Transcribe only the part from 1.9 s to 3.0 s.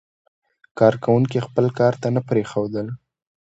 ته نه پرېښودل.